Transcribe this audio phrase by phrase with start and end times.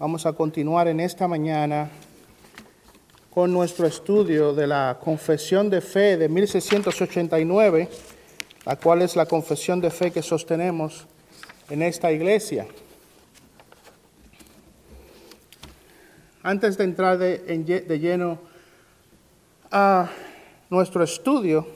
[0.00, 1.90] Vamos a continuar en esta mañana
[3.28, 7.86] con nuestro estudio de la Confesión de Fe de 1689,
[8.64, 11.06] la cual es la confesión de fe que sostenemos
[11.68, 12.66] en esta iglesia.
[16.42, 17.36] Antes de entrar de,
[17.86, 18.38] de lleno
[19.70, 20.08] a
[20.70, 21.66] nuestro estudio,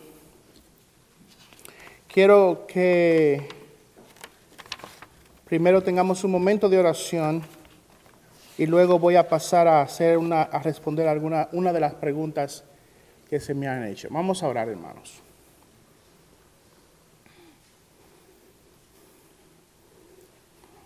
[2.09, 3.47] quiero que
[5.45, 7.54] primero tengamos un momento de oración
[8.57, 12.65] y luego voy a pasar a hacer una, a responder alguna una de las preguntas
[13.29, 14.09] que se me han hecho.
[14.11, 15.21] Vamos a orar, hermanos.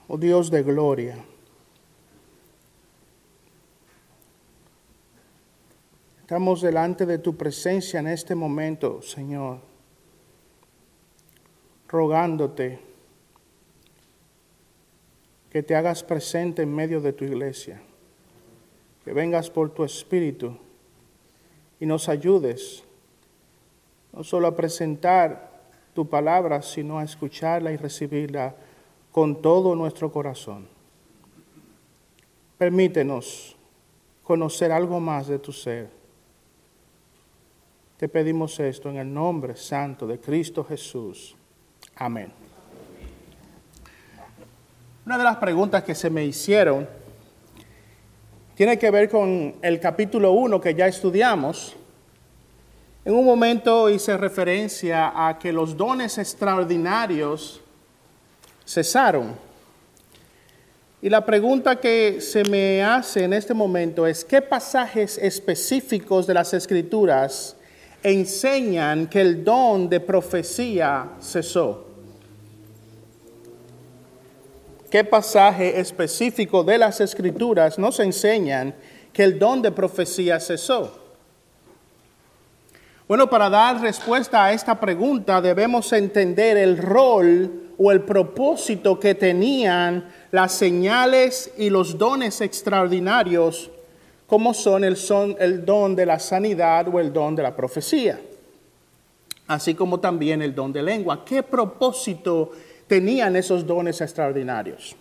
[0.08, 1.16] Oh Dios de gloria.
[6.20, 9.60] Estamos delante de tu presencia en este momento, Señor,
[11.88, 12.87] rogándote
[15.50, 17.80] que te hagas presente en medio de tu iglesia,
[19.04, 20.56] que vengas por tu espíritu
[21.80, 22.84] y nos ayudes
[24.12, 25.48] no solo a presentar
[25.94, 28.54] tu palabra, sino a escucharla y recibirla
[29.12, 30.68] con todo nuestro corazón.
[32.56, 33.56] Permítenos
[34.22, 35.88] conocer algo más de tu ser.
[37.96, 41.34] Te pedimos esto en el nombre santo de Cristo Jesús.
[41.96, 42.47] Amén.
[45.08, 46.86] Una de las preguntas que se me hicieron
[48.54, 51.74] tiene que ver con el capítulo 1 que ya estudiamos.
[53.06, 57.62] En un momento hice referencia a que los dones extraordinarios
[58.66, 59.34] cesaron.
[61.00, 66.34] Y la pregunta que se me hace en este momento es, ¿qué pasajes específicos de
[66.34, 67.56] las escrituras
[68.02, 71.87] enseñan que el don de profecía cesó?
[74.90, 78.74] Qué pasaje específico de las escrituras nos enseñan
[79.12, 81.08] que el don de profecía cesó.
[83.06, 89.14] Bueno, para dar respuesta a esta pregunta debemos entender el rol o el propósito que
[89.14, 93.70] tenían las señales y los dones extraordinarios,
[94.26, 98.20] como son el, son el don de la sanidad o el don de la profecía,
[99.46, 101.24] así como también el don de lengua.
[101.24, 102.50] ¿Qué propósito
[102.88, 104.96] tenían esos dones extraordinarios.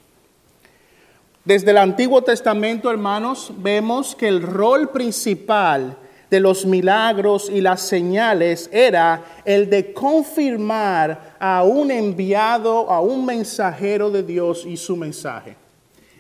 [1.44, 5.97] Desde el Antiguo Testamento, hermanos, vemos que el rol principal
[6.30, 13.26] de los milagros y las señales era el de confirmar a un enviado, a un
[13.26, 15.56] mensajero de Dios y su mensaje.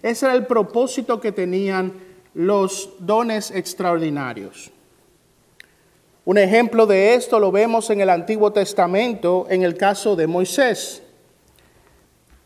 [0.01, 1.91] Ese era el propósito que tenían
[2.33, 4.71] los dones extraordinarios.
[6.23, 11.03] Un ejemplo de esto lo vemos en el Antiguo Testamento en el caso de Moisés.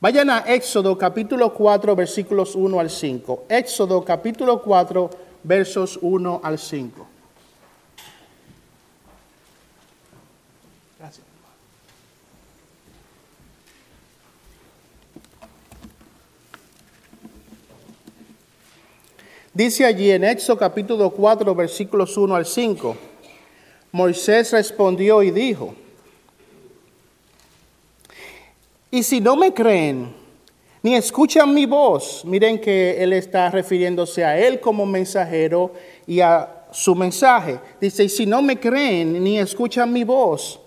[0.01, 3.45] Vayan a Éxodo capítulo 4 versículos 1 al 5.
[3.47, 5.11] Éxodo capítulo 4
[5.43, 7.07] versos 1 al 5.
[10.97, 11.25] Gracias.
[19.53, 22.97] Dice allí en Éxodo capítulo 4 versículos 1 al 5.
[23.91, 25.75] Moisés respondió y dijo,
[28.91, 30.13] y si no me creen,
[30.83, 35.71] ni escuchan mi voz, miren que él está refiriéndose a él como mensajero
[36.05, 37.59] y a su mensaje.
[37.79, 40.59] Dice, y si no me creen, ni escuchan mi voz,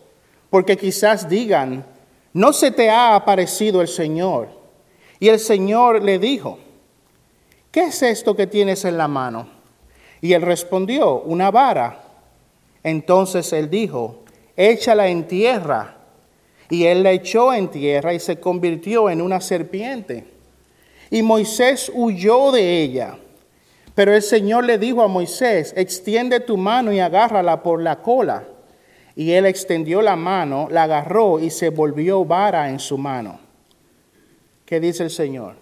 [0.51, 1.85] porque quizás digan,
[2.33, 4.49] no se te ha aparecido el Señor.
[5.19, 6.59] Y el Señor le dijo,
[7.71, 9.49] ¿qué es esto que tienes en la mano?
[10.21, 12.03] Y él respondió, una vara.
[12.83, 14.23] Entonces él dijo,
[14.57, 15.94] échala en tierra.
[16.75, 20.25] Y él la echó en tierra y se convirtió en una serpiente.
[21.09, 23.17] Y Moisés huyó de ella.
[23.95, 28.43] Pero el Señor le dijo a Moisés, extiende tu mano y agárrala por la cola.
[29.15, 33.39] Y él extendió la mano, la agarró y se volvió vara en su mano.
[34.67, 35.55] ¿Qué dice el Señor?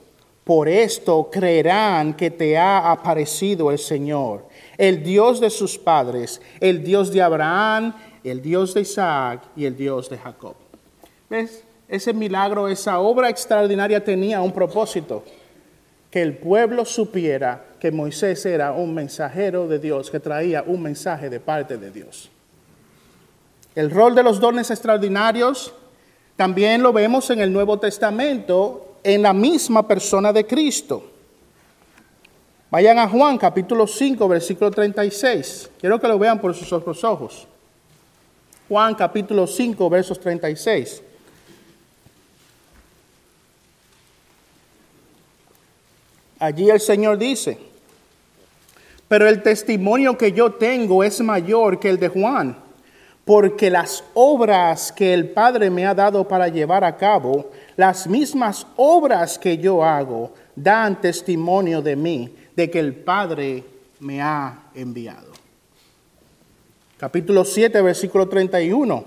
[0.45, 4.49] Por esto creerán que te ha aparecido el Señor,
[4.79, 7.95] el Dios de sus padres, el Dios de Abraham,
[8.25, 10.62] el Dios de Isaac y el Dios de Jacob.
[11.89, 15.25] Ese milagro, esa obra extraordinaria tenía un propósito,
[16.11, 21.31] que el pueblo supiera que Moisés era un mensajero de Dios, que traía un mensaje
[21.31, 22.31] de parte de Dios.
[23.75, 25.75] El rol de los dones extraordinarios
[26.37, 31.11] también lo vemos en el Nuevo Testamento, en la misma persona de Cristo.
[32.71, 35.71] Vayan a Juan capítulo 5, versículo 36.
[35.81, 37.47] Quiero que lo vean por sus otros ojos.
[38.69, 41.03] Juan capítulo 5, versos 36.
[46.43, 47.57] Allí el Señor dice,
[49.07, 52.57] pero el testimonio que yo tengo es mayor que el de Juan,
[53.25, 58.67] porque las obras que el Padre me ha dado para llevar a cabo, las mismas
[58.77, 63.63] obras que yo hago, dan testimonio de mí, de que el Padre
[64.01, 65.31] me ha enviado.
[66.99, 69.05] Capítulo 7, versículo 31.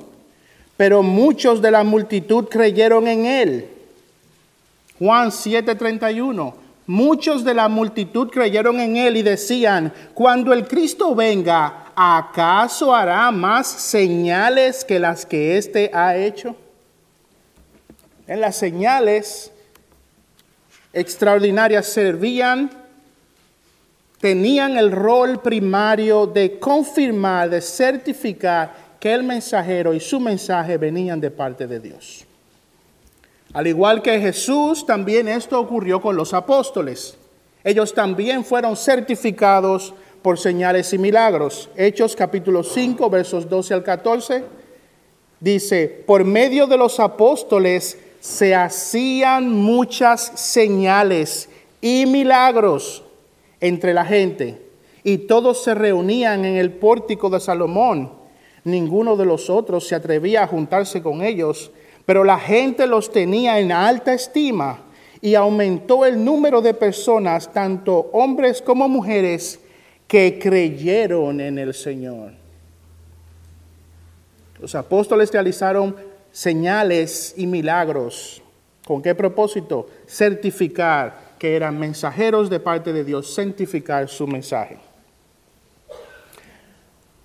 [0.77, 3.69] Pero muchos de la multitud creyeron en él.
[4.99, 11.15] Juan 7, 31 Muchos de la multitud creyeron en él y decían, cuando el Cristo
[11.15, 16.55] venga, ¿acaso hará más señales que las que éste ha hecho?
[18.27, 19.51] En las señales
[20.93, 22.69] extraordinarias servían,
[24.19, 31.19] tenían el rol primario de confirmar, de certificar que el mensajero y su mensaje venían
[31.19, 32.25] de parte de Dios.
[33.55, 37.17] Al igual que Jesús, también esto ocurrió con los apóstoles.
[37.63, 41.69] Ellos también fueron certificados por señales y milagros.
[41.77, 44.43] Hechos capítulo 5, versos 12 al 14,
[45.39, 51.47] dice, por medio de los apóstoles se hacían muchas señales
[51.79, 53.05] y milagros
[53.61, 54.61] entre la gente,
[55.01, 58.11] y todos se reunían en el pórtico de Salomón.
[58.65, 61.71] Ninguno de los otros se atrevía a juntarse con ellos
[62.05, 64.79] pero la gente los tenía en alta estima
[65.21, 69.59] y aumentó el número de personas, tanto hombres como mujeres,
[70.07, 72.33] que creyeron en el Señor.
[74.59, 75.95] Los apóstoles realizaron
[76.31, 78.41] señales y milagros.
[78.85, 79.87] ¿Con qué propósito?
[80.07, 84.77] Certificar que eran mensajeros de parte de Dios, santificar su mensaje.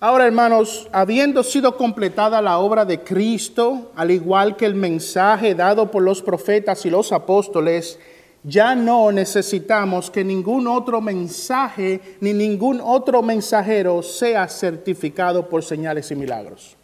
[0.03, 5.91] Ahora, hermanos, habiendo sido completada la obra de Cristo, al igual que el mensaje dado
[5.91, 7.99] por los profetas y los apóstoles,
[8.41, 16.09] ya no necesitamos que ningún otro mensaje ni ningún otro mensajero sea certificado por señales
[16.09, 16.75] y milagros.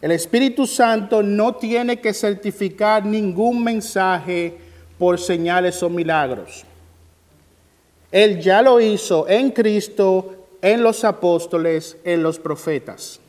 [0.00, 4.56] El Espíritu Santo no tiene que certificar ningún mensaje
[5.00, 6.64] por señales o milagros.
[8.12, 13.20] Él ya lo hizo en Cristo en los apóstoles, en los profetas.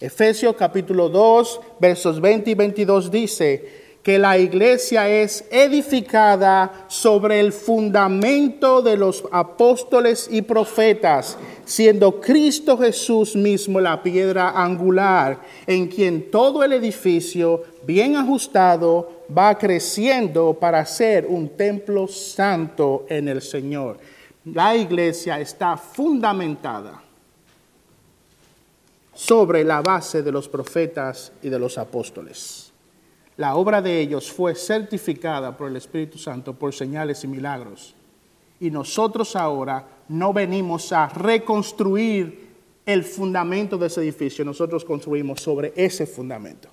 [0.00, 7.54] Efesios capítulo 2, versos 20 y 22 dice que la iglesia es edificada sobre el
[7.54, 16.30] fundamento de los apóstoles y profetas, siendo Cristo Jesús mismo la piedra angular, en quien
[16.30, 23.96] todo el edificio, bien ajustado, va creciendo para ser un templo santo en el Señor
[24.44, 27.02] la iglesia está fundamentada
[29.14, 32.72] sobre la base de los profetas y de los apóstoles.
[33.36, 37.94] La obra de ellos fue certificada por el Espíritu Santo por señales y milagros.
[38.60, 42.44] Y nosotros ahora no venimos a reconstruir
[42.86, 46.68] el fundamento de ese edificio, nosotros construimos sobre ese fundamento.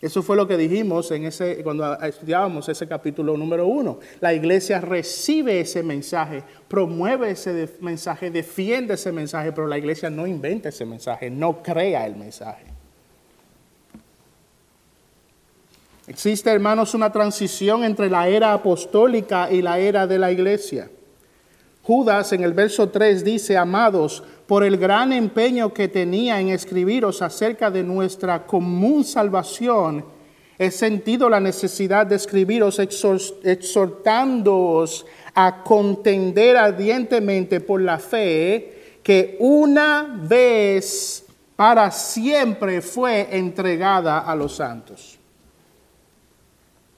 [0.00, 3.98] Eso fue lo que dijimos en ese, cuando estudiábamos ese capítulo número uno.
[4.20, 10.26] La iglesia recibe ese mensaje, promueve ese mensaje, defiende ese mensaje, pero la iglesia no
[10.26, 12.64] inventa ese mensaje, no crea el mensaje.
[16.06, 20.90] Existe, hermanos, una transición entre la era apostólica y la era de la iglesia.
[21.82, 27.22] Judas en el verso 3 dice, amados, por el gran empeño que tenía en escribiros
[27.22, 30.04] acerca de nuestra común salvación,
[30.58, 40.18] he sentido la necesidad de escribiros exhortándoos a contender ardientemente por la fe que una
[40.20, 45.16] vez para siempre fue entregada a los santos.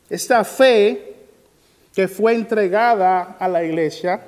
[0.09, 1.17] Esta fe
[1.95, 4.23] que fue entregada a la iglesia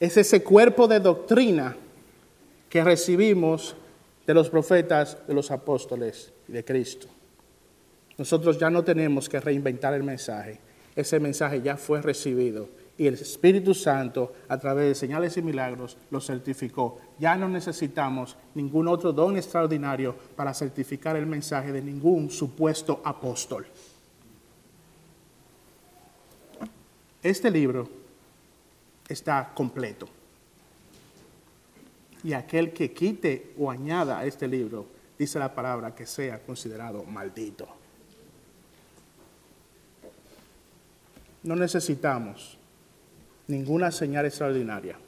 [0.00, 1.76] es ese cuerpo de doctrina
[2.76, 3.74] que recibimos
[4.26, 7.06] de los profetas, de los apóstoles y de Cristo.
[8.18, 10.60] Nosotros ya no tenemos que reinventar el mensaje.
[10.94, 12.68] Ese mensaje ya fue recibido
[12.98, 17.00] y el Espíritu Santo, a través de señales y milagros, lo certificó.
[17.18, 23.66] Ya no necesitamos ningún otro don extraordinario para certificar el mensaje de ningún supuesto apóstol.
[27.22, 27.88] Este libro
[29.08, 30.15] está completo
[32.26, 34.84] y aquel que quite o añada a este libro,
[35.16, 37.68] dice la palabra, que sea considerado maldito.
[41.44, 42.58] No necesitamos
[43.46, 44.98] ninguna señal extraordinaria.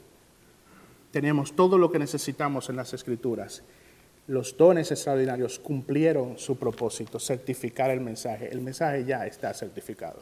[1.11, 3.63] Tenemos todo lo que necesitamos en las escrituras.
[4.27, 8.47] los dones extraordinarios cumplieron su propósito, certificar el mensaje.
[8.49, 10.21] El mensaje ya está certificado.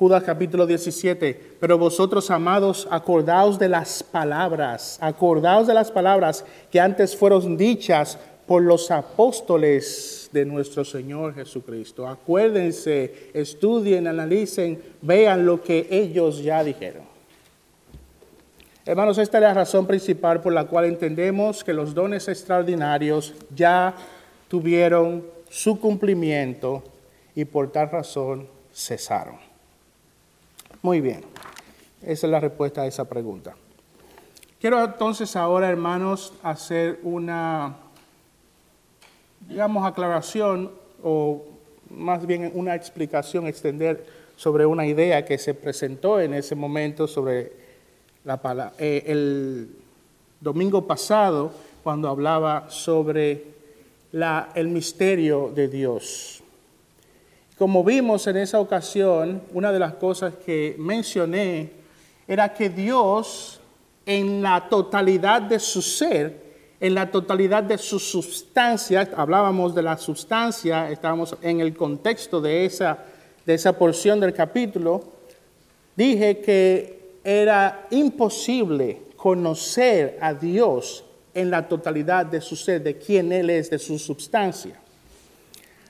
[0.00, 6.80] Judas capítulo 17, pero vosotros amados, acordaos de las palabras, acordaos de las palabras que
[6.80, 12.08] antes fueron dichas por los apóstoles de nuestro Señor Jesucristo.
[12.08, 17.02] Acuérdense, estudien, analicen, vean lo que ellos ya dijeron.
[18.86, 23.94] Hermanos, esta es la razón principal por la cual entendemos que los dones extraordinarios ya
[24.48, 26.82] tuvieron su cumplimiento
[27.34, 29.49] y por tal razón cesaron.
[30.82, 31.20] Muy bien,
[32.02, 33.54] esa es la respuesta a esa pregunta.
[34.58, 37.76] Quiero entonces ahora, hermanos, hacer una,
[39.48, 40.70] digamos, aclaración
[41.02, 41.44] o
[41.90, 44.06] más bien una explicación, extender
[44.36, 47.52] sobre una idea que se presentó en ese momento sobre
[48.24, 49.76] la eh, el
[50.40, 53.44] domingo pasado cuando hablaba sobre
[54.12, 56.39] la, el misterio de Dios.
[57.60, 61.68] Como vimos en esa ocasión, una de las cosas que mencioné
[62.26, 63.60] era que Dios
[64.06, 66.40] en la totalidad de su ser,
[66.80, 72.64] en la totalidad de su sustancia, hablábamos de la sustancia, estábamos en el contexto de
[72.64, 72.96] esa,
[73.44, 75.04] de esa porción del capítulo,
[75.94, 83.30] dije que era imposible conocer a Dios en la totalidad de su ser, de quién
[83.32, 84.80] Él es, de su sustancia.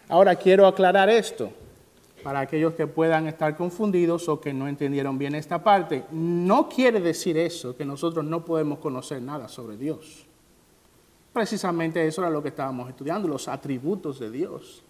[0.09, 1.53] Ahora quiero aclarar esto
[2.23, 6.05] para aquellos que puedan estar confundidos o que no entendieron bien esta parte.
[6.11, 10.27] No quiere decir eso que nosotros no podemos conocer nada sobre Dios.
[11.33, 14.83] Precisamente eso era lo que estábamos estudiando, los atributos de Dios.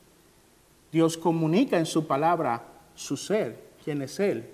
[0.91, 2.63] Dios comunica en su palabra
[2.95, 4.51] su ser, quién es Él.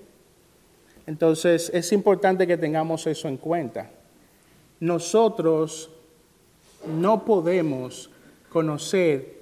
[1.06, 3.90] Entonces es importante que tengamos eso en cuenta.
[4.80, 5.90] Nosotros
[6.87, 8.11] no podemos
[8.50, 9.35] conocer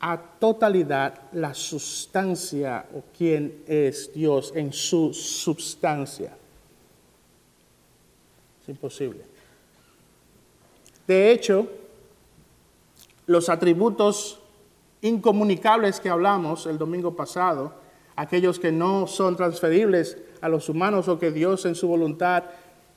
[0.00, 6.36] a totalidad la sustancia o quién es Dios en su sustancia.
[8.62, 9.24] Es imposible.
[11.06, 11.68] De hecho,
[13.26, 14.40] los atributos
[15.02, 17.74] incomunicables que hablamos el domingo pasado,
[18.16, 22.44] aquellos que no son transferibles a los humanos o que Dios en su voluntad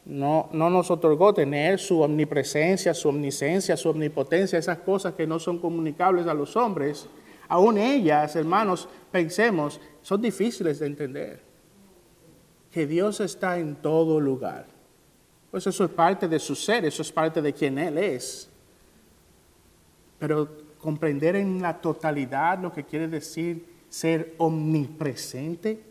[0.05, 5.39] no, no nos otorgó tener su omnipresencia, su omniscencia, su omnipotencia, esas cosas que no
[5.39, 7.07] son comunicables a los hombres,
[7.48, 11.41] aún ellas, hermanos, pensemos, son difíciles de entender.
[12.69, 14.65] Que Dios está en todo lugar.
[15.51, 18.50] Pues eso es parte de su ser, eso es parte de quien Él es.
[20.19, 25.81] Pero comprender en la totalidad lo que quiere decir ser omnipresente,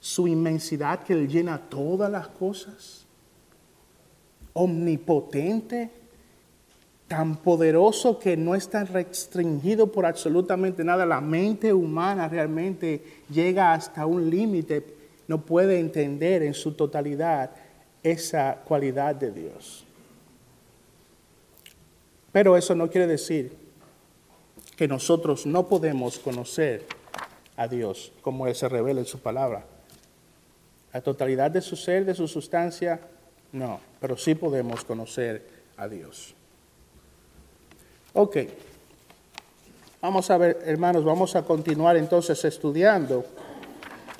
[0.00, 3.03] su inmensidad que Él llena todas las cosas
[4.54, 5.90] omnipotente,
[7.06, 11.04] tan poderoso que no está restringido por absolutamente nada.
[11.04, 14.84] La mente humana realmente llega hasta un límite,
[15.28, 17.50] no puede entender en su totalidad
[18.02, 19.84] esa cualidad de Dios.
[22.32, 23.56] Pero eso no quiere decir
[24.76, 26.84] que nosotros no podemos conocer
[27.56, 29.64] a Dios como Él se revela en su palabra.
[30.92, 33.00] La totalidad de su ser, de su sustancia,
[33.52, 36.34] no, pero sí podemos conocer a Dios.
[38.12, 38.36] Ok.
[40.02, 43.24] Vamos a ver, hermanos, vamos a continuar entonces estudiando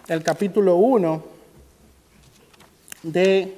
[0.08, 1.22] el capítulo 1
[3.02, 3.54] de,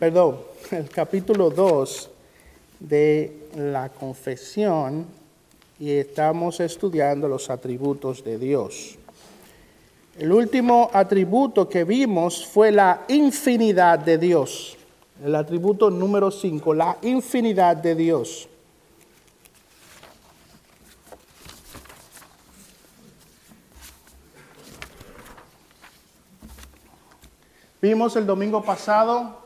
[0.00, 0.40] perdón,
[0.72, 2.10] el capítulo 2
[2.80, 5.06] de la confesión
[5.78, 8.98] y estamos estudiando los atributos de Dios.
[10.18, 14.76] El último atributo que vimos fue la infinidad de Dios.
[15.24, 18.48] El atributo número 5, la infinidad de Dios.
[27.80, 29.44] Vimos el domingo pasado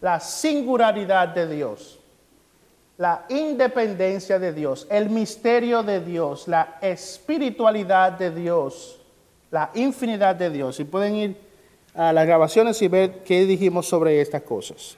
[0.00, 1.98] la singularidad de Dios,
[2.98, 9.00] la independencia de Dios, el misterio de Dios, la espiritualidad de Dios
[9.54, 10.80] la infinidad de Dios.
[10.80, 11.36] Y pueden ir
[11.94, 14.96] a las grabaciones y ver qué dijimos sobre estas cosas.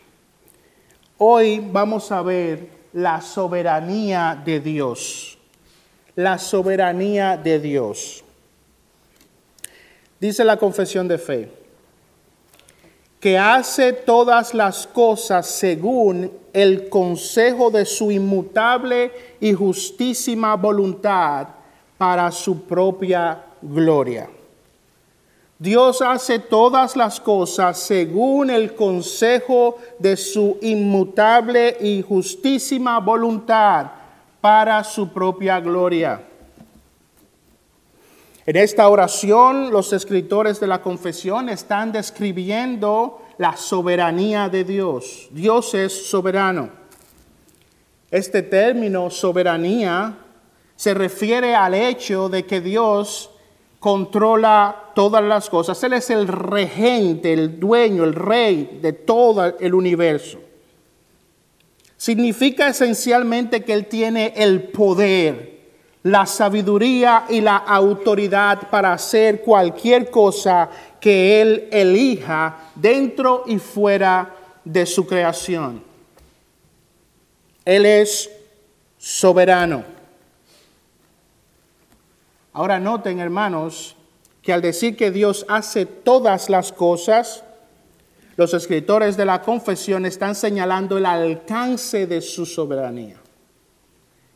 [1.19, 5.39] Hoy vamos a ver la soberanía de Dios.
[6.15, 8.25] La soberanía de Dios.
[10.19, 11.53] Dice la confesión de fe,
[13.21, 21.49] que hace todas las cosas según el consejo de su inmutable y justísima voluntad
[21.99, 24.31] para su propia gloria
[25.59, 33.87] Dios hace todas las cosas según el consejo de su inmutable y justísima voluntad
[34.43, 36.23] para su propia gloria.
[38.45, 45.29] En esta oración los escritores de la confesión están describiendo la soberanía de Dios.
[45.31, 46.69] Dios es soberano.
[48.11, 50.19] Este término soberanía
[50.77, 53.31] se refiere al hecho de que Dios
[53.87, 55.81] controla todas las cosas.
[55.85, 60.41] Él es el regente, el dueño, el rey de todo el universo.
[61.97, 65.61] Significa esencialmente que Él tiene el poder,
[66.03, 74.35] la sabiduría y la autoridad para hacer cualquier cosa que Él elija dentro y fuera
[74.65, 75.81] de su creación.
[77.65, 78.29] Él es
[78.99, 79.96] soberano.
[82.57, 83.97] Ahora noten, hermanos,
[84.41, 87.45] que al decir que Dios hace todas las cosas,
[88.37, 93.19] los escritores de la confesión están señalando el alcance de su soberanía.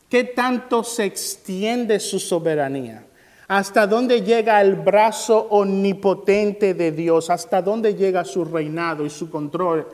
[0.07, 3.07] ¿Qué tanto se extiende su soberanía?
[3.47, 7.31] ¿Hasta dónde llega el brazo omnipotente de Dios?
[7.31, 9.87] ¿Hasta dónde llega su reinado y su control?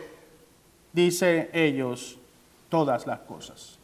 [0.92, 2.18] Dicen ellos,
[2.68, 3.80] todas las cosas.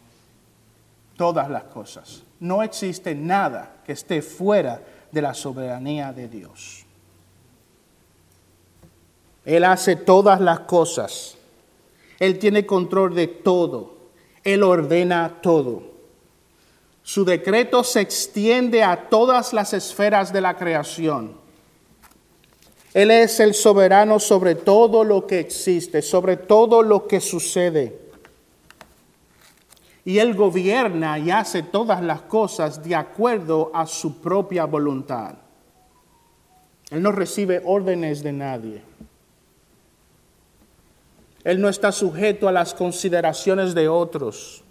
[1.16, 4.82] Todas las cosas no existe nada que esté fuera
[5.14, 6.86] de la soberanía de Dios.
[9.46, 11.38] Él hace todas las cosas.
[12.20, 13.96] Él tiene control de todo.
[14.44, 15.84] Él ordena todo.
[17.02, 21.38] Su decreto se extiende a todas las esferas de la creación.
[22.94, 28.03] Él es el soberano sobre todo lo que existe, sobre todo lo que sucede.
[30.06, 35.36] Y Él gobierna y hace todas las cosas de acuerdo a su propia voluntad.
[36.90, 38.82] Él no recibe órdenes de nadie.
[41.44, 44.64] Él no está sujeto a las consideraciones de otros.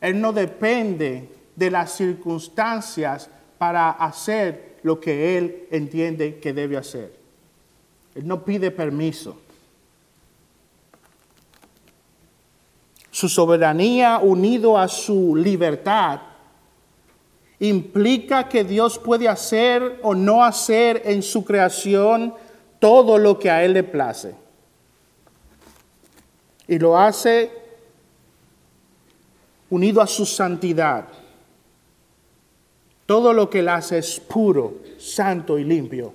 [0.00, 7.14] Él no depende de las circunstancias para hacer lo que Él entiende que debe hacer.
[8.14, 9.38] Él no pide permiso.
[13.20, 16.22] Su soberanía unido a su libertad
[17.58, 22.32] implica que Dios puede hacer o no hacer en su creación
[22.78, 24.34] todo lo que a Él le place.
[26.66, 27.52] Y lo hace
[29.68, 31.06] unido a su santidad.
[33.04, 36.14] Todo lo que Él hace es puro, santo y limpio.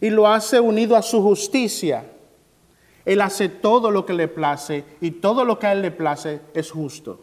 [0.00, 2.12] Y lo hace unido a su justicia
[3.04, 6.40] él hace todo lo que le place y todo lo que a Él le place
[6.54, 7.20] es justo.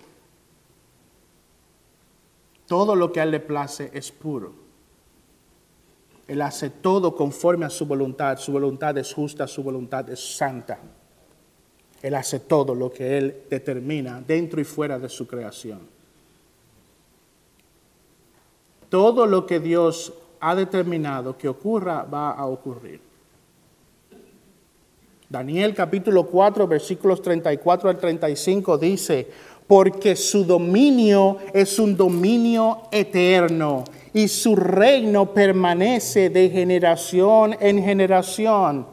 [2.68, 4.54] Todo lo que a Él le place es puro.
[6.28, 8.38] Él hace todo conforme a su voluntad.
[8.38, 10.80] Su voluntad es justa, su voluntad es santa.
[12.02, 15.80] Él hace todo lo que Él determina dentro y fuera de su creación.
[18.90, 23.11] Todo lo que Dios ha determinado que ocurra va a ocurrir.
[25.32, 29.30] Daniel capítulo 4 versículos 34 al 35 dice,
[29.66, 38.86] porque su dominio es un dominio eterno y su reino permanece de generación en generación.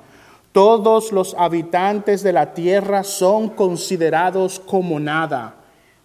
[0.52, 5.56] Todos los habitantes de la tierra son considerados como nada,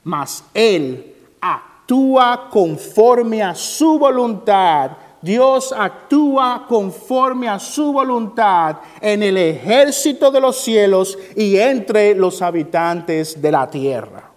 [0.03, 9.37] mas Él actúa conforme a su voluntad Dios actúa conforme a su voluntad en el
[9.37, 14.29] ejército de los cielos y entre los habitantes de la tierra.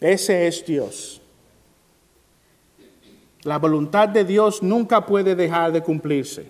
[0.00, 1.20] Ese es Dios.
[3.42, 6.46] La voluntad de Dios nunca puede dejar de cumplirse.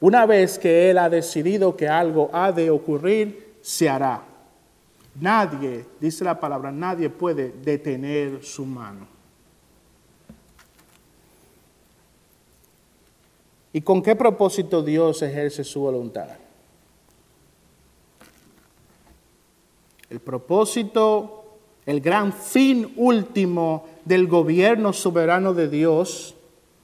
[0.00, 4.22] Una vez que Él ha decidido que algo ha de ocurrir, se hará.
[5.20, 9.19] Nadie, dice la palabra, nadie puede detener su mano.
[13.72, 16.28] ¿Y con qué propósito Dios ejerce su voluntad?
[20.08, 21.44] El propósito,
[21.86, 26.34] el gran fin último del gobierno soberano de Dios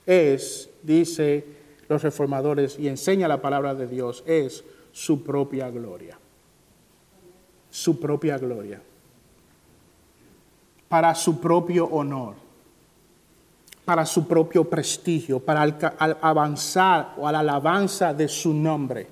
[0.06, 1.44] es, dice
[1.88, 6.18] los reformadores y enseña la palabra de Dios, es su propia gloria.
[7.68, 8.80] Su propia gloria.
[10.88, 12.45] Para su propio honor
[13.86, 15.62] para su propio prestigio, para
[16.20, 19.06] avanzar o a la alabanza de su nombre.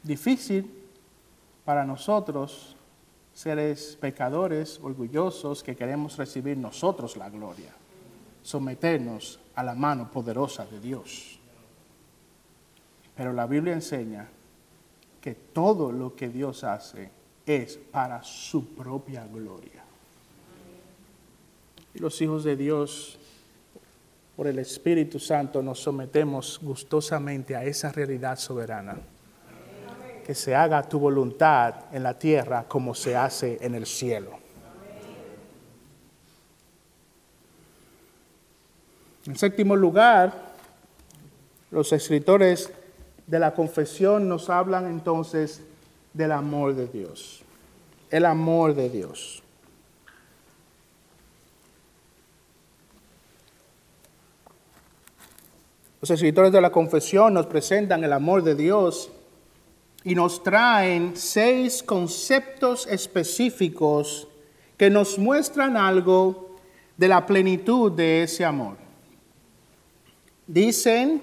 [0.00, 0.70] Difícil
[1.64, 2.76] para nosotros
[3.34, 7.72] seres pecadores, orgullosos, que queremos recibir nosotros la gloria,
[8.42, 11.40] someternos a la mano poderosa de Dios.
[13.16, 14.28] Pero la Biblia enseña
[15.20, 17.10] que todo lo que Dios hace
[17.44, 19.81] es para su propia gloria.
[21.94, 23.18] Y los hijos de Dios,
[24.36, 28.96] por el Espíritu Santo, nos sometemos gustosamente a esa realidad soberana.
[30.24, 34.42] Que se haga tu voluntad en la tierra como se hace en el cielo.
[39.26, 40.52] En séptimo lugar,
[41.70, 42.72] los escritores
[43.26, 45.62] de la confesión nos hablan entonces
[46.12, 47.42] del amor de Dios.
[48.10, 49.41] El amor de Dios.
[56.02, 59.08] Los escritores de la confesión nos presentan el amor de Dios
[60.02, 64.26] y nos traen seis conceptos específicos
[64.76, 66.56] que nos muestran algo
[66.96, 68.78] de la plenitud de ese amor.
[70.48, 71.22] Dicen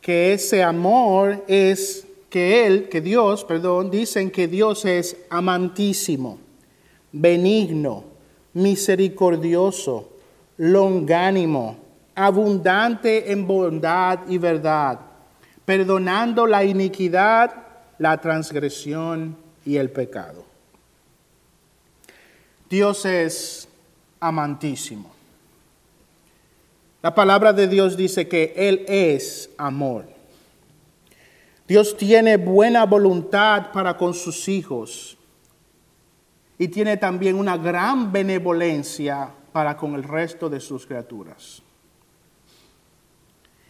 [0.00, 6.38] que ese amor es que Él, que Dios, perdón, dicen que Dios es amantísimo,
[7.12, 8.04] benigno,
[8.54, 10.08] misericordioso,
[10.56, 11.89] longánimo,
[12.20, 15.00] abundante en bondad y verdad,
[15.64, 17.52] perdonando la iniquidad,
[17.98, 20.44] la transgresión y el pecado.
[22.68, 23.68] Dios es
[24.20, 25.10] amantísimo.
[27.02, 30.04] La palabra de Dios dice que Él es amor.
[31.66, 35.16] Dios tiene buena voluntad para con sus hijos
[36.58, 41.62] y tiene también una gran benevolencia para con el resto de sus criaturas.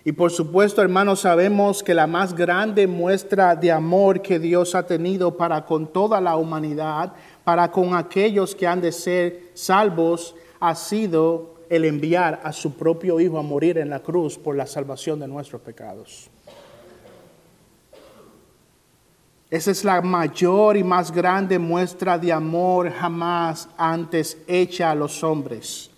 [0.04, 4.86] Y por supuesto, hermanos, sabemos que la más grande muestra de amor que Dios ha
[4.86, 7.12] tenido para con toda la humanidad,
[7.44, 13.20] para con aquellos que han de ser salvos, ha sido el enviar a su propio
[13.20, 16.30] Hijo a morir en la cruz por la salvación de nuestros pecados.
[19.50, 25.22] Esa es la mayor y más grande muestra de amor jamás antes hecha a los
[25.24, 25.89] hombres.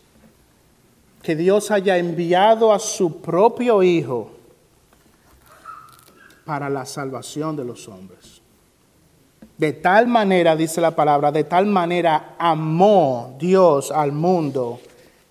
[1.22, 4.30] Que Dios haya enviado a su propio Hijo
[6.44, 8.42] para la salvación de los hombres.
[9.56, 14.80] De tal manera, dice la palabra, de tal manera amó Dios al mundo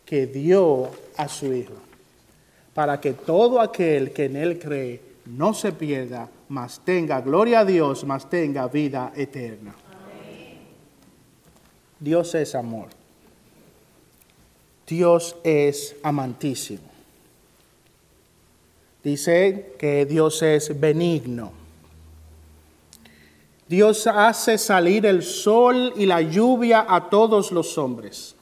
[0.05, 1.73] que dio a su Hijo,
[2.73, 7.65] para que todo aquel que en Él cree no se pierda, mas tenga gloria a
[7.65, 9.75] Dios, mas tenga vida eterna.
[11.99, 13.00] Dios es amor.
[14.91, 16.83] Dios es amantísimo.
[19.01, 21.53] Dice que Dios es benigno.
[23.69, 28.35] Dios hace salir el sol y la lluvia a todos los hombres.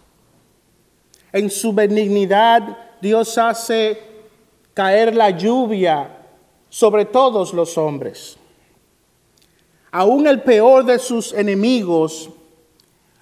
[1.31, 4.01] En su benignidad Dios hace
[4.73, 6.17] caer la lluvia
[6.67, 8.37] sobre todos los hombres.
[9.91, 12.31] Aún el peor de sus enemigos,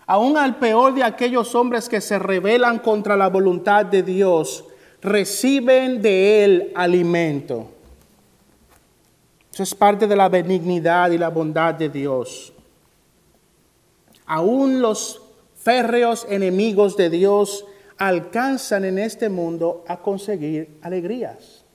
[0.07, 4.63] aún al peor de aquellos hombres que se rebelan contra la voluntad de Dios,
[5.01, 7.67] reciben de él alimento.
[9.53, 12.53] Eso es parte de la benignidad y la bondad de Dios.
[14.25, 15.21] Aún los
[15.55, 17.65] férreos enemigos de Dios
[17.97, 21.65] alcanzan en este mundo a conseguir alegrías.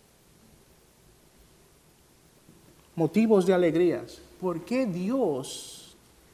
[2.95, 4.21] Motivos de alegrías.
[4.41, 5.72] ¿Por qué Dios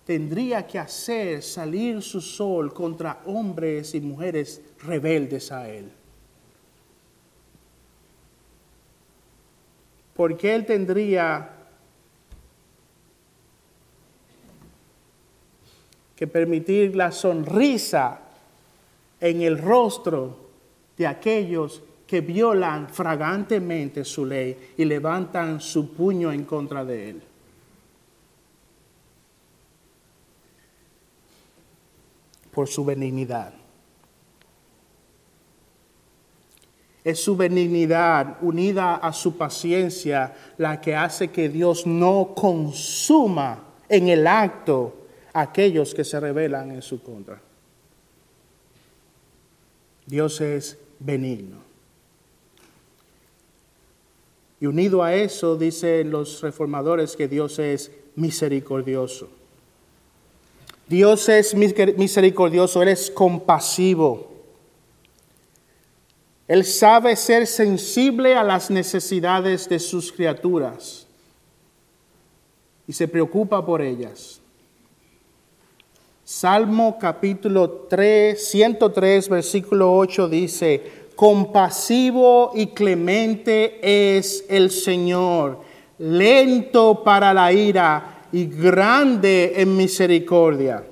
[0.08, 5.92] tendría que hacer salir su sol contra hombres y mujeres rebeldes a Él?
[10.16, 11.50] ¿Por qué Él tendría
[16.16, 18.18] que permitir la sonrisa
[19.20, 20.38] en el rostro
[20.96, 27.22] de aquellos que violan fragantemente su ley y levantan su puño en contra de él.
[32.58, 33.52] Por su benignidad.
[37.04, 44.08] Es su benignidad unida a su paciencia la que hace que Dios no consuma en
[44.08, 47.40] el acto a aquellos que se rebelan en su contra.
[50.04, 51.58] Dios es benigno.
[54.58, 59.37] Y unido a eso, dicen los reformadores que Dios es misericordioso.
[60.88, 64.28] Dios es misericordioso, Él es compasivo.
[66.46, 71.06] Él sabe ser sensible a las necesidades de sus criaturas
[72.86, 74.40] y se preocupa por ellas.
[76.24, 80.82] Salmo capítulo 3, 103, versículo 8 dice,
[81.14, 85.60] compasivo y clemente es el Señor,
[85.98, 90.84] lento para la ira y grande en misericordia.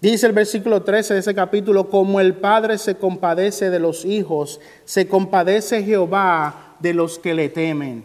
[0.00, 4.60] Dice el versículo 13 de ese capítulo, como el Padre se compadece de los hijos,
[4.84, 8.04] se compadece Jehová de los que le temen,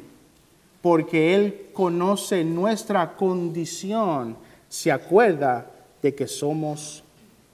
[0.81, 4.37] porque Él conoce nuestra condición,
[4.67, 5.69] se acuerda
[6.01, 7.03] de que somos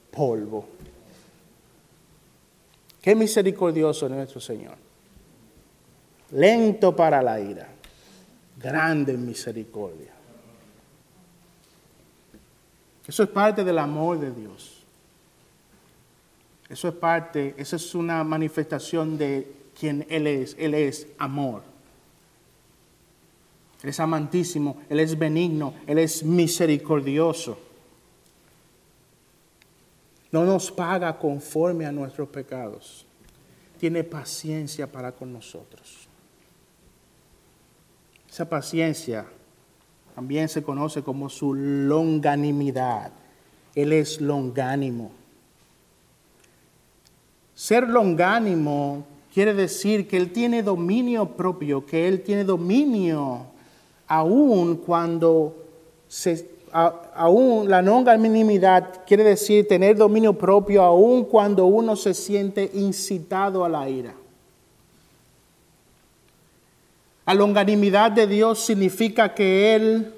[0.09, 0.65] polvo.
[3.01, 4.75] Qué misericordioso nuestro Señor.
[6.31, 7.67] Lento para la ira,
[8.57, 10.18] grande en misericordia.
[13.10, 14.84] Eso es parte del amor de Dios.
[16.69, 20.56] Eso es parte, esa es una manifestación de quien Él es.
[20.58, 21.63] Él es amor.
[23.84, 27.58] Él es amantísimo, Él es benigno, Él es misericordioso
[30.32, 33.06] no nos paga conforme a nuestros pecados.
[33.80, 36.08] Tiene paciencia para con nosotros.
[38.30, 39.26] Esa paciencia
[40.19, 43.13] también se conoce como su longanimidad.
[43.73, 45.12] Él es longánimo.
[47.55, 53.45] Ser longánimo quiere decir que Él tiene dominio propio, que Él tiene dominio
[54.10, 55.55] aún cuando
[56.10, 63.63] se aún la longanimidad quiere decir tener dominio propio aún cuando uno se siente incitado
[63.63, 64.15] a la ira.
[67.29, 70.15] La longanimidad de Dios significa que Él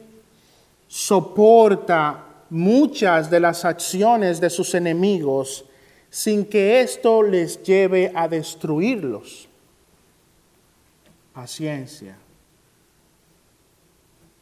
[0.87, 5.65] soporta muchas de las acciones de sus enemigos
[6.09, 9.49] sin que esto les lleve a destruirlos.
[11.33, 12.15] Paciencia.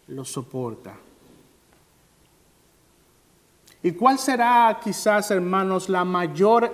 [0.09, 0.95] Lo soporta.
[3.81, 6.71] ¿Y cuál será quizás, hermanos, la mayor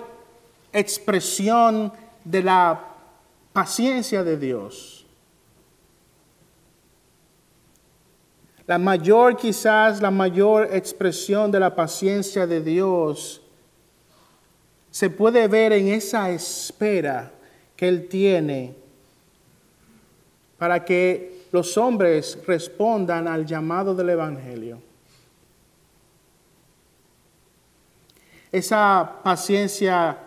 [0.74, 1.90] expresión
[2.22, 2.84] de la
[3.54, 4.95] paciencia de Dios?
[8.66, 13.40] La mayor, quizás, la mayor expresión de la paciencia de Dios
[14.90, 17.32] se puede ver en esa espera
[17.76, 18.74] que Él tiene
[20.58, 24.80] para que los hombres respondan al llamado del Evangelio.
[28.56, 30.18] esa paciencia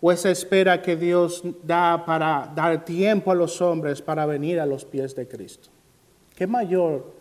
[0.00, 4.66] o esa espera que Dios da para dar tiempo a los hombres para venir a
[4.66, 5.70] los pies de Cristo.
[6.34, 7.13] ¿Qué mayor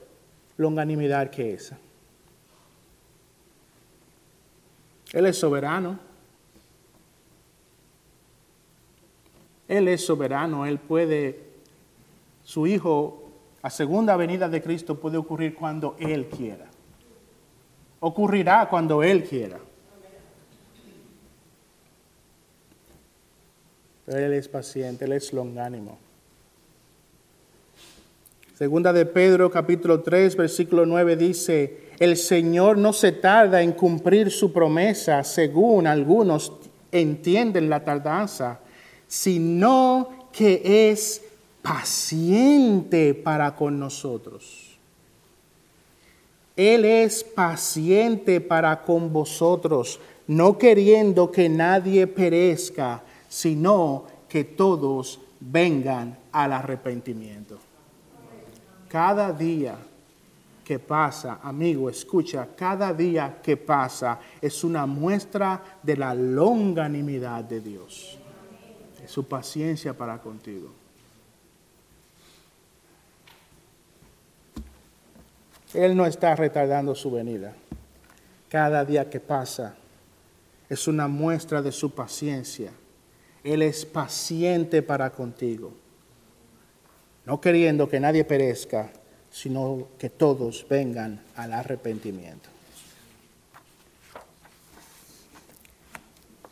[0.58, 1.78] longanimidad que esa?
[5.14, 6.00] Él es soberano.
[9.68, 11.40] Él es soberano, Él puede,
[12.44, 16.66] su Hijo, a segunda venida de Cristo puede ocurrir cuando Él quiera.
[18.02, 19.58] Ocurrirá cuando Él quiera.
[24.08, 25.98] Él es paciente, Él es longánimo.
[28.54, 34.30] Segunda de Pedro capítulo 3 versículo 9 dice, el Señor no se tarda en cumplir
[34.30, 36.54] su promesa, según algunos
[36.92, 38.60] entienden la tardanza,
[39.08, 41.24] sino que es
[41.64, 44.78] paciente para con nosotros.
[46.56, 56.20] Él es paciente para con vosotros, no queriendo que nadie perezca, sino que todos vengan
[56.32, 57.63] al arrepentimiento.
[58.94, 59.76] Cada día
[60.64, 67.60] que pasa, amigo, escucha, cada día que pasa es una muestra de la longanimidad de
[67.60, 68.20] Dios,
[69.02, 70.70] de su paciencia para contigo.
[75.74, 77.52] Él no está retardando su venida.
[78.48, 79.74] Cada día que pasa
[80.70, 82.72] es una muestra de su paciencia
[83.44, 85.74] él es paciente para contigo,
[87.26, 88.90] no queriendo que nadie perezca,
[89.30, 92.50] sino que todos vengan al arrepentimiento.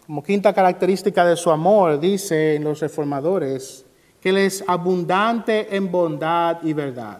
[0.06, 3.86] Como quinta característica de su amor, dice en los reformadores,
[4.20, 7.20] que Él es abundante en bondad y verdad.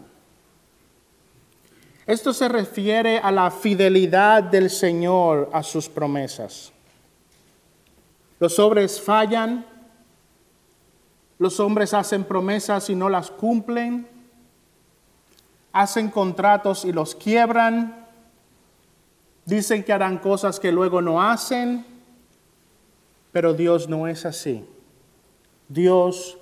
[2.06, 6.72] Esto se refiere a la fidelidad del Señor a sus promesas.
[8.40, 9.66] Los hombres fallan,
[11.42, 14.08] los hombres hacen promesas y no las cumplen,
[15.72, 18.06] hacen contratos y los quiebran,
[19.44, 21.84] dicen que harán cosas que luego no hacen,
[23.32, 24.64] pero Dios no es así.
[25.68, 26.38] Dios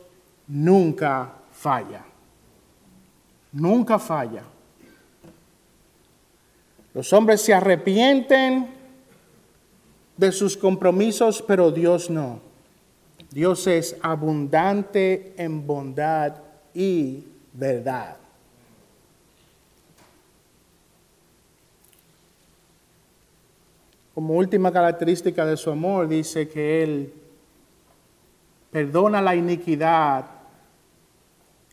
[0.48, 2.04] nunca falla.
[3.54, 4.44] Nunca falla.
[6.94, 8.68] Los hombres se arrepienten
[10.18, 12.49] de sus compromisos, pero Dios no.
[13.32, 16.36] Dios es abundante en bondad
[16.74, 18.18] y verdad.
[24.16, 27.14] Como última característica de su amor, dice que Él
[28.72, 30.26] perdona la iniquidad,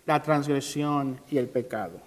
[0.04, 1.98] la transgresión y el pecado.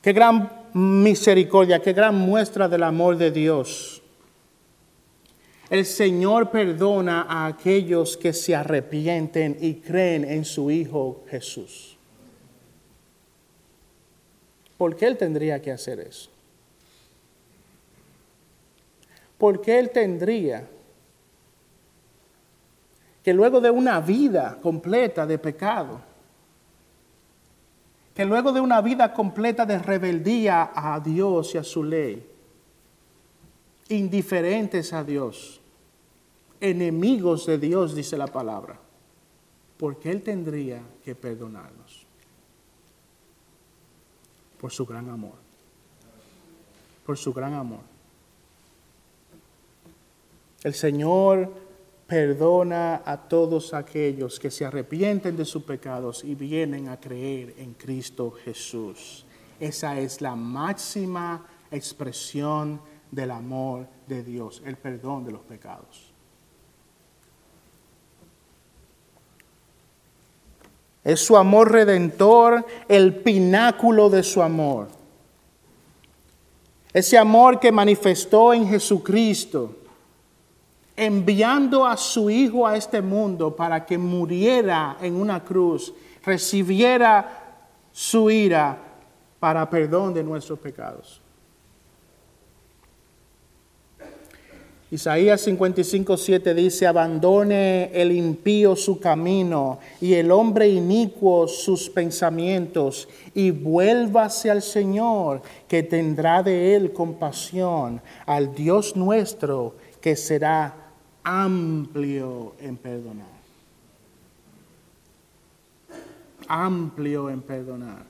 [0.00, 3.97] Qué gran misericordia, qué gran muestra del amor de Dios.
[5.70, 11.96] El Señor perdona a aquellos que se arrepienten y creen en su Hijo Jesús.
[14.78, 16.30] ¿Por qué Él tendría que hacer eso?
[19.36, 20.66] ¿Por qué Él tendría
[23.22, 26.00] que luego de una vida completa de pecado,
[28.14, 32.26] que luego de una vida completa de rebeldía a Dios y a su ley,
[33.88, 35.60] indiferentes a Dios,
[36.60, 38.78] enemigos de Dios, dice la palabra,
[39.76, 42.06] porque Él tendría que perdonarnos
[44.60, 45.34] por su gran amor,
[47.06, 47.80] por su gran amor.
[50.64, 51.52] El Señor
[52.08, 57.74] perdona a todos aquellos que se arrepienten de sus pecados y vienen a creer en
[57.74, 59.24] Cristo Jesús.
[59.60, 66.12] Esa es la máxima expresión del amor de Dios, el perdón de los pecados.
[71.04, 74.88] Es su amor redentor, el pináculo de su amor.
[76.92, 79.76] Ese amor que manifestó en Jesucristo
[80.98, 85.94] enviando a su Hijo a este mundo para que muriera en una cruz,
[86.24, 87.56] recibiera
[87.92, 88.76] su ira
[89.38, 91.22] para perdón de nuestros pecados.
[94.90, 103.06] Isaías 55, 7 dice, abandone el impío su camino y el hombre inicuo sus pensamientos
[103.34, 110.74] y vuélvase al Señor, que tendrá de él compasión, al Dios nuestro, que será
[111.22, 113.26] amplio en perdonar.
[116.48, 118.06] Amplio en perdonar.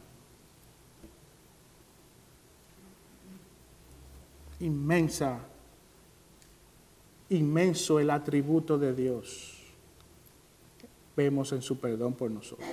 [4.61, 5.41] Inmensa,
[7.31, 9.59] inmenso el atributo de Dios.
[11.17, 12.69] Vemos en su perdón por nosotros.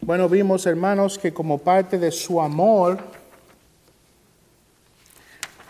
[0.00, 2.98] Bueno, vimos hermanos que como parte de su amor,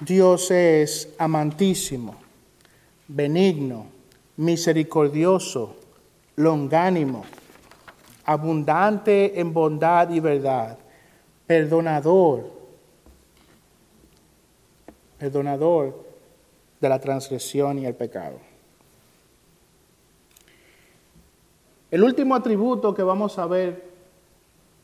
[0.00, 2.16] Dios es amantísimo,
[3.06, 3.86] benigno,
[4.36, 5.76] misericordioso,
[6.36, 7.24] longánimo,
[8.24, 10.78] abundante en bondad y verdad,
[11.46, 12.59] perdonador,
[15.20, 16.02] perdonador
[16.80, 18.38] de la transgresión y el pecado.
[21.90, 23.84] El último atributo que vamos a ver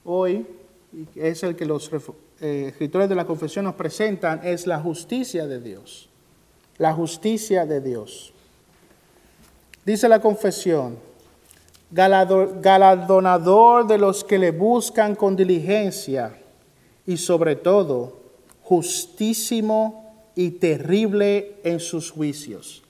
[0.05, 0.46] hoy,
[0.92, 1.90] y es el que los
[2.40, 6.11] eh, escritores de la confesión nos presentan es la justicia de Dios.
[6.77, 8.35] La justicia de Dios.
[9.87, 10.99] Dice la confesión,
[11.90, 16.37] galardonador de los que le buscan con diligencia
[17.07, 18.20] y sobre todo
[18.62, 20.05] justísimo
[20.37, 22.85] y terrible en sus juicios,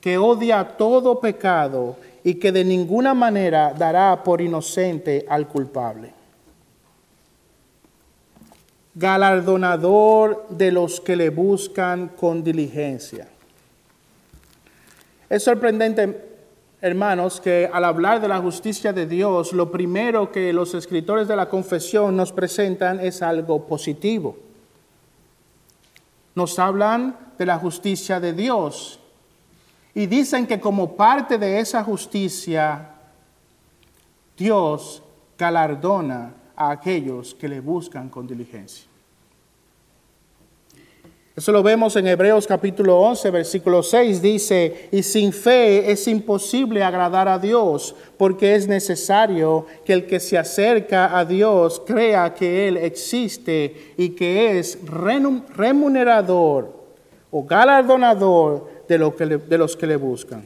[0.00, 6.14] que odia todo pecado y que de ninguna manera dará por inocente al culpable
[8.94, 13.28] galardonador de los que le buscan con diligencia.
[15.28, 16.28] Es sorprendente,
[16.80, 21.36] hermanos, que al hablar de la justicia de Dios, lo primero que los escritores de
[21.36, 24.36] la confesión nos presentan es algo positivo.
[26.34, 29.00] Nos hablan de la justicia de Dios
[29.94, 32.94] y dicen que como parte de esa justicia,
[34.36, 35.02] Dios
[35.38, 38.89] galardona a aquellos que le buscan con diligencia.
[41.36, 46.82] Eso lo vemos en Hebreos capítulo 11, versículo 6, dice, y sin fe es imposible
[46.82, 52.66] agradar a Dios, porque es necesario que el que se acerca a Dios crea que
[52.66, 56.74] Él existe y que es remunerador
[57.30, 60.42] o galardonador de, lo que de los que le buscan.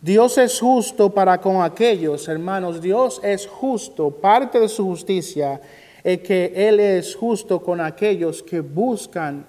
[0.00, 5.60] Dios es justo para con aquellos, hermanos, Dios es justo, parte de su justicia
[6.04, 9.46] es que Él es justo con aquellos que buscan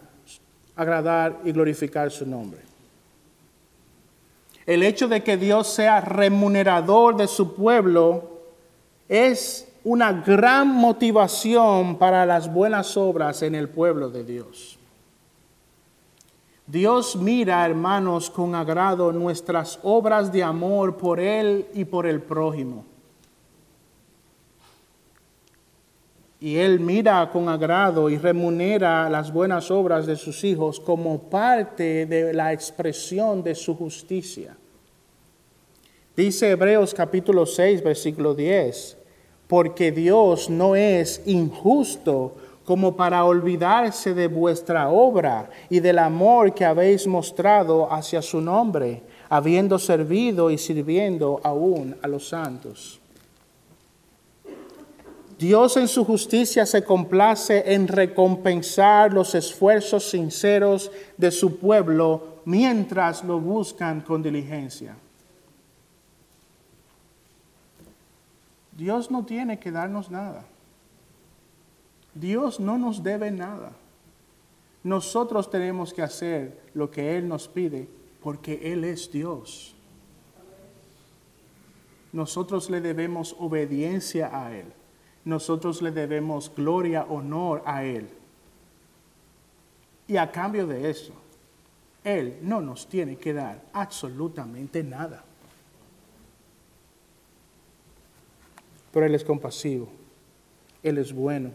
[0.76, 2.62] agradar y glorificar su nombre.
[4.66, 8.30] El hecho de que Dios sea remunerador de su pueblo
[9.08, 14.78] es una gran motivación para las buenas obras en el pueblo de Dios.
[16.68, 22.86] Dios mira, hermanos, con agrado nuestras obras de amor por Él y por el prójimo.
[26.42, 32.06] Y Él mira con agrado y remunera las buenas obras de sus hijos como parte
[32.06, 34.56] de la expresión de su justicia.
[36.16, 38.98] Dice Hebreos capítulo 6, versículo 10,
[39.48, 46.66] porque Dios no es injusto como para olvidarse de vuestra obra y del amor que
[46.66, 52.99] habéis mostrado hacia su nombre, habiendo servido y sirviendo aún a los santos.
[55.40, 63.24] Dios en su justicia se complace en recompensar los esfuerzos sinceros de su pueblo mientras
[63.24, 64.98] lo buscan con diligencia.
[68.74, 70.44] Dios no tiene que darnos nada.
[72.14, 73.72] Dios no nos debe nada.
[74.84, 77.88] Nosotros tenemos que hacer lo que Él nos pide
[78.22, 79.74] porque Él es Dios.
[82.12, 84.74] Nosotros le debemos obediencia a Él
[85.26, 88.10] nosotros le debemos gloria, honor a Él.
[90.08, 91.14] Y a cambio de eso,
[92.04, 95.24] Él no nos tiene que dar absolutamente nada.
[98.92, 99.88] Pero Él es compasivo,
[100.82, 101.52] Él es bueno,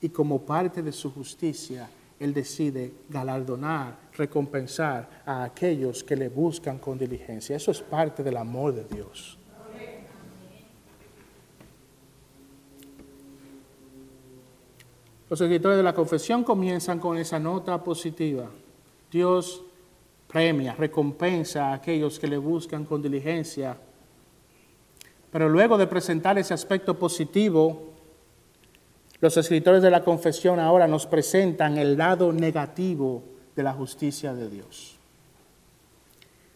[0.00, 1.88] y como parte de su justicia,
[2.18, 7.56] Él decide galardonar, recompensar a aquellos que le buscan con diligencia.
[7.56, 9.38] Eso es parte del amor de Dios.
[15.34, 18.48] Los escritores de la confesión comienzan con esa nota positiva.
[19.10, 19.64] Dios
[20.28, 23.76] premia, recompensa a aquellos que le buscan con diligencia.
[25.32, 27.82] Pero luego de presentar ese aspecto positivo,
[29.18, 33.24] los escritores de la confesión ahora nos presentan el lado negativo
[33.56, 34.94] de la justicia de Dios.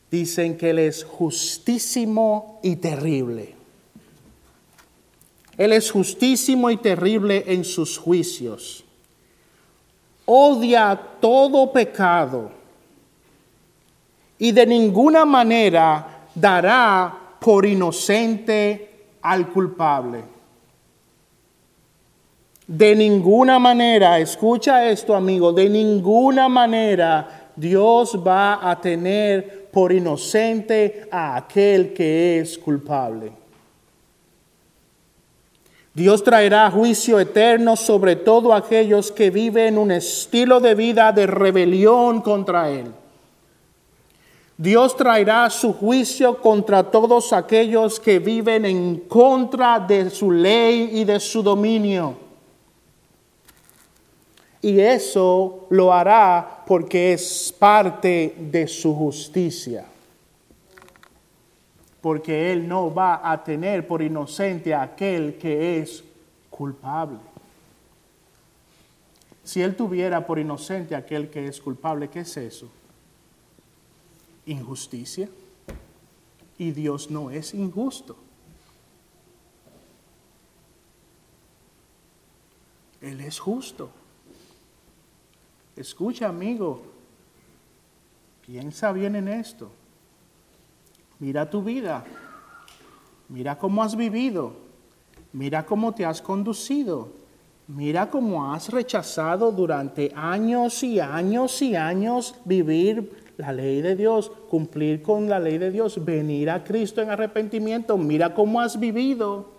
[0.08, 3.57] Dicen que Él es justísimo y terrible.
[5.58, 8.84] Él es justísimo y terrible en sus juicios.
[10.24, 12.52] Odia todo pecado
[14.38, 18.90] y de ninguna manera dará por inocente
[19.20, 20.22] al culpable.
[22.68, 31.08] De ninguna manera, escucha esto amigo, de ninguna manera Dios va a tener por inocente
[31.10, 33.37] a aquel que es culpable.
[35.94, 42.20] Dios traerá juicio eterno sobre todo aquellos que viven un estilo de vida de rebelión
[42.20, 42.92] contra Él.
[44.56, 51.04] Dios traerá su juicio contra todos aquellos que viven en contra de su ley y
[51.04, 52.16] de su dominio.
[54.60, 59.84] Y eso lo hará porque es parte de su justicia
[62.00, 66.04] porque Él no va a tener por inocente a aquel que es
[66.50, 67.18] culpable.
[69.42, 72.68] Si Él tuviera por inocente a aquel que es culpable, ¿qué es eso?
[74.46, 75.28] Injusticia.
[76.58, 78.16] Y Dios no es injusto.
[83.00, 83.90] Él es justo.
[85.76, 86.82] Escucha, amigo,
[88.44, 89.70] piensa bien en esto.
[91.20, 92.04] Mira tu vida.
[93.28, 94.52] Mira cómo has vivido.
[95.32, 97.10] Mira cómo te has conducido.
[97.66, 104.32] Mira cómo has rechazado durante años y años y años vivir la ley de Dios,
[104.48, 107.98] cumplir con la ley de Dios, venir a Cristo en arrepentimiento.
[107.98, 109.50] Mira cómo has vivido.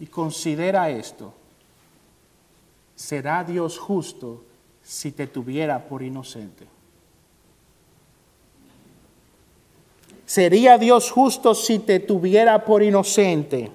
[0.00, 1.32] Y considera esto.
[2.96, 4.42] ¿Será Dios justo
[4.82, 6.75] si te tuviera por inocente?
[10.26, 13.70] ¿Sería Dios justo si te tuviera por inocente?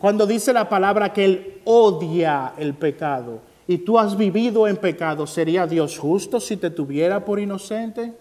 [0.00, 5.28] Cuando dice la palabra que Él odia el pecado y tú has vivido en pecado,
[5.28, 8.12] ¿sería Dios justo si te tuviera por inocente?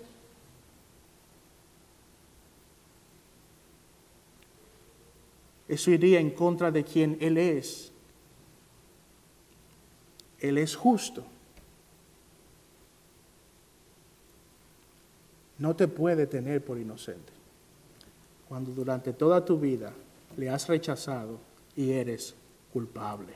[5.67, 7.91] Eso iría en contra de quien Él es.
[10.37, 11.23] Él es justo.
[15.61, 17.31] No te puede tener por inocente.
[18.49, 19.93] Cuando durante toda tu vida
[20.35, 21.37] le has rechazado
[21.75, 22.33] y eres
[22.73, 23.35] culpable.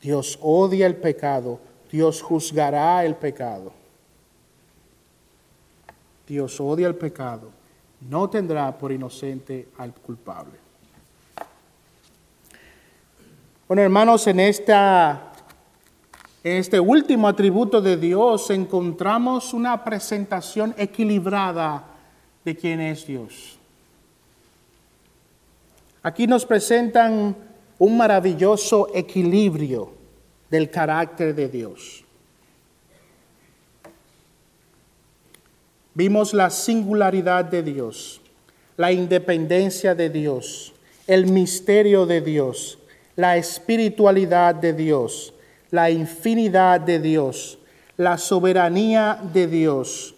[0.00, 1.58] Dios odia el pecado,
[1.90, 3.72] Dios juzgará el pecado.
[6.28, 7.50] Dios odia el pecado,
[8.08, 10.54] no tendrá por inocente al culpable.
[13.66, 15.32] Bueno, hermanos, en, esta,
[16.50, 21.84] en este último atributo de Dios encontramos una presentación equilibrada
[22.44, 23.58] de quién es Dios.
[26.02, 27.36] Aquí nos presentan
[27.78, 29.92] un maravilloso equilibrio
[30.48, 32.04] del carácter de Dios.
[35.92, 38.22] Vimos la singularidad de Dios,
[38.76, 40.72] la independencia de Dios,
[41.06, 42.78] el misterio de Dios,
[43.16, 45.34] la espiritualidad de Dios,
[45.70, 47.58] la infinidad de Dios,
[47.96, 50.14] la soberanía de Dios,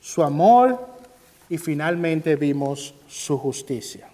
[0.00, 0.86] su amor
[1.48, 4.08] y finalmente vimos su justicia.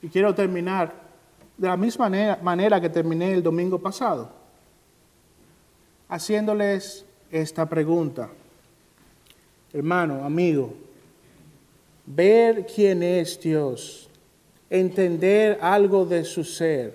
[0.00, 1.08] Y quiero terminar
[1.56, 2.08] de la misma
[2.40, 4.30] manera, que terminé el domingo pasado,
[6.08, 8.30] haciéndoles esta pregunta.
[9.72, 10.72] Hermano, amigo,
[12.06, 14.07] ver quién es Dios,
[14.70, 16.94] entender algo de su ser,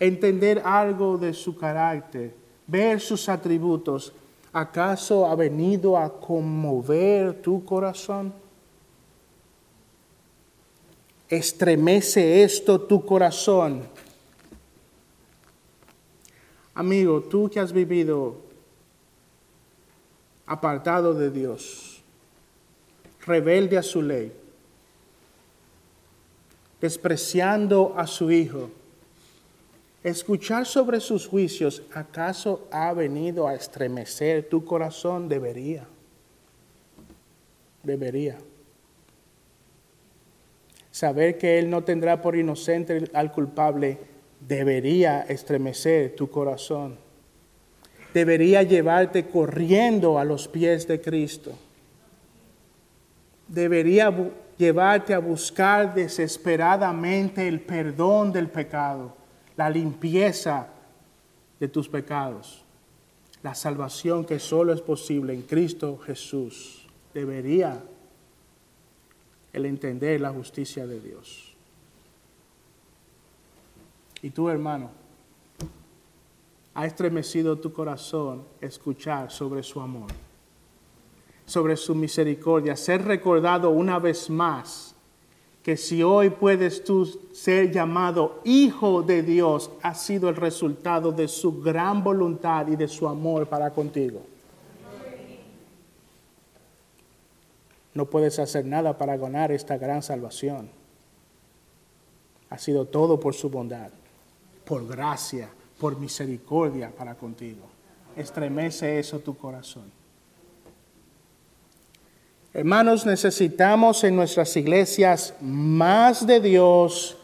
[0.00, 2.34] entender algo de su carácter,
[2.66, 4.12] ver sus atributos,
[4.52, 8.44] ¿acaso ha venido a conmover tu corazón?
[11.28, 13.82] estremece esto tu corazón.
[16.74, 18.36] Amigo, tú que has vivido
[20.46, 22.02] apartado de Dios,
[23.26, 24.32] rebelde a su ley,
[26.80, 28.70] despreciando a su Hijo,
[30.02, 35.28] escuchar sobre sus juicios, ¿acaso ha venido a estremecer tu corazón?
[35.28, 35.86] Debería.
[37.82, 38.38] Debería.
[40.90, 43.98] Saber que Él no tendrá por inocente al culpable
[44.46, 46.96] debería estremecer tu corazón.
[48.12, 51.52] Debería llevarte corriendo a los pies de Cristo.
[53.48, 54.14] Debería
[54.56, 59.16] llevarte a buscar desesperadamente el perdón del pecado,
[59.56, 60.68] la limpieza
[61.60, 62.64] de tus pecados,
[63.42, 66.86] la salvación que solo es posible en Cristo Jesús.
[67.12, 67.82] Debería
[69.52, 71.54] el entender la justicia de Dios.
[74.20, 74.90] Y tú, hermano,
[76.74, 80.10] ha estremecido tu corazón escuchar sobre su amor,
[81.46, 84.94] sobre su misericordia, ser recordado una vez más
[85.64, 91.26] que si hoy puedes tú ser llamado hijo de Dios, ha sido el resultado de
[91.26, 94.20] su gran voluntad y de su amor para contigo.
[97.94, 100.68] No puedes hacer nada para ganar esta gran salvación.
[102.50, 103.88] Ha sido todo por su bondad,
[104.66, 105.48] por gracia,
[105.80, 107.62] por misericordia para contigo.
[108.16, 110.03] Estremece eso tu corazón.
[112.56, 117.16] Hermanos, necesitamos en nuestras iglesias más de Dios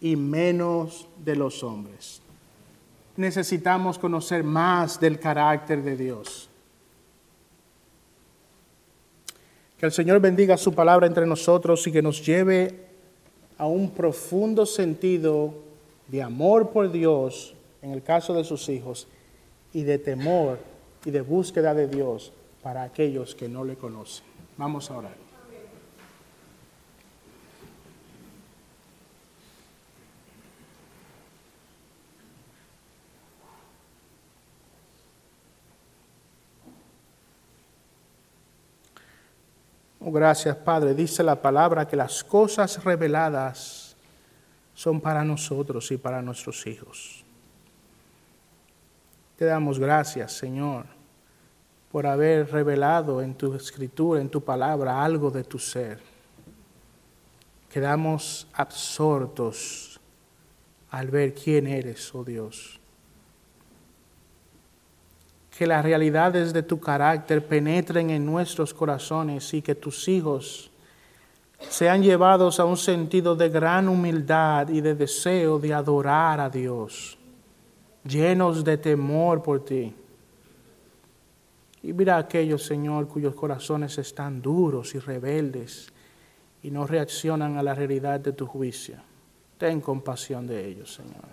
[0.00, 2.22] y menos de los hombres.
[3.14, 6.48] Necesitamos conocer más del carácter de Dios.
[9.76, 12.86] Que el Señor bendiga su palabra entre nosotros y que nos lleve
[13.58, 15.52] a un profundo sentido
[16.06, 19.06] de amor por Dios en el caso de sus hijos
[19.74, 20.58] y de temor
[21.04, 22.32] y de búsqueda de Dios
[22.62, 24.27] para aquellos que no le conocen.
[24.58, 25.14] Vamos a orar.
[40.00, 40.92] Oh, gracias, Padre.
[40.92, 43.96] Dice la palabra que las cosas reveladas
[44.74, 47.24] son para nosotros y para nuestros hijos.
[49.36, 50.97] Te damos gracias, Señor,
[51.90, 55.98] por haber revelado en tu escritura, en tu palabra, algo de tu ser.
[57.70, 60.00] Quedamos absortos
[60.90, 62.78] al ver quién eres, oh Dios
[65.58, 70.70] que las realidades de tu carácter penetren en nuestros corazones y que tus hijos
[71.68, 77.18] sean llevados a un sentido de gran humildad y de deseo de adorar a Dios,
[78.04, 79.92] llenos de temor por ti.
[81.88, 85.90] Y mira a aquellos, Señor, cuyos corazones están duros y rebeldes
[86.62, 88.96] y no reaccionan a la realidad de tu juicio.
[89.56, 91.24] Ten compasión de ellos, Señor.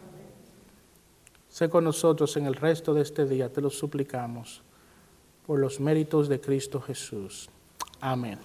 [1.49, 4.62] Sé con nosotros en el resto de este día, te lo suplicamos,
[5.45, 7.49] por los méritos de Cristo Jesús.
[7.99, 8.39] Amén.